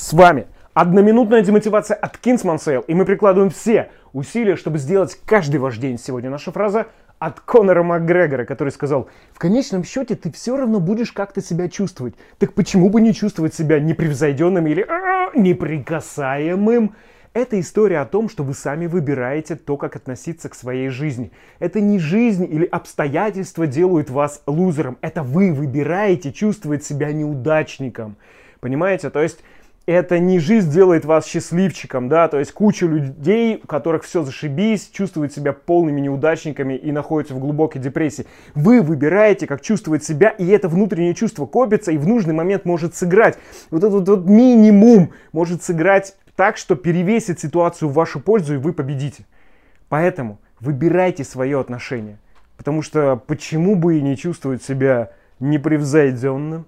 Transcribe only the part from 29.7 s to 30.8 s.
это не жизнь